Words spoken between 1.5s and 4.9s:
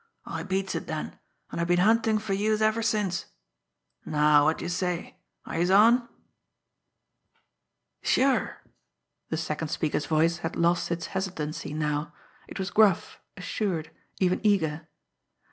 an' I been huntin' fer youse ever since. Now, wot d'youse